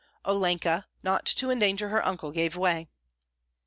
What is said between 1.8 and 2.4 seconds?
her uncle,